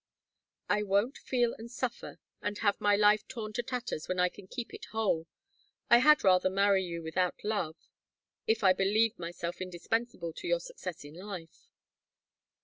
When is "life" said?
2.95-3.27, 11.13-11.67